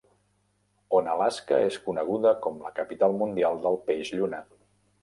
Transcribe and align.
Onalaska 0.99 1.59
és 1.67 1.77
coneguda 1.91 2.33
com 2.47 2.59
la 2.65 2.75
"capital 2.81 3.17
mundial 3.21 3.65
del 3.69 3.81
peix 3.93 4.15
lluna". 4.19 4.43